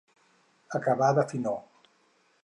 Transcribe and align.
Acabar 0.79 1.09
de 1.19 1.25
finor. 1.33 1.59